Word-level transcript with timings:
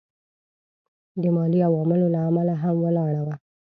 د 1.21 1.23
مالي 1.35 1.59
عواملو 1.67 2.07
له 2.15 2.19
امله 2.27 2.53
هم 2.63 2.75
ولاړه 2.85 3.21
وه. 3.25 3.35